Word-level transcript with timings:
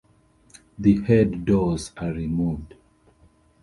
The 0.79 0.99
head 1.03 1.45
doors 1.45 1.91
are 1.95 2.09
removed. 2.11 2.73